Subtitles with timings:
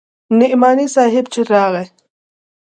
[0.39, 1.85] نعماني صاحب چې راغى.